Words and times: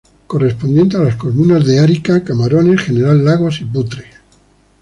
Correspondiente 0.25 0.97
a 0.97 1.01
las 1.01 1.15
comunas 1.15 1.63
de 1.63 1.77
Arica, 1.77 2.23
Camarones, 2.23 2.81
General 2.81 3.23
Lagos 3.23 3.61
y 3.61 3.65
Putre. 3.65 4.05